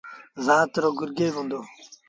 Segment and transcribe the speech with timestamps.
[0.45, 1.59] زآت رو گرگيز هُݩدو۔